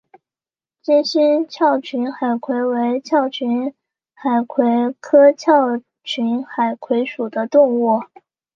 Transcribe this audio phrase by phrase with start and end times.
[0.81, 3.71] 金星鞘群海葵为鞘群
[4.15, 4.65] 海葵
[4.99, 7.99] 科鞘群海葵属的动物。